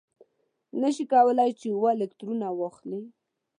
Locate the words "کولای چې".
1.13-1.67